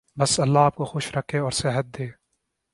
[0.19, 2.07] بس اللہ آپ کو خوش رکھے اور صحت دے۔